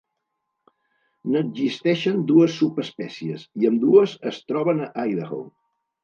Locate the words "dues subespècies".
2.31-3.43